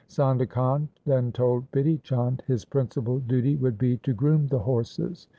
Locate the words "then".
1.05-1.31